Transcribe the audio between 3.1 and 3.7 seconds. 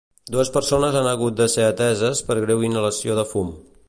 de fum.